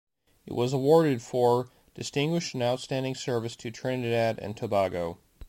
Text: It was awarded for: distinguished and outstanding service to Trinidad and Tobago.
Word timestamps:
It 0.47 0.53
was 0.53 0.73
awarded 0.73 1.21
for: 1.21 1.69
distinguished 1.93 2.55
and 2.55 2.63
outstanding 2.63 3.13
service 3.13 3.55
to 3.57 3.69
Trinidad 3.69 4.39
and 4.39 4.57
Tobago. 4.57 5.19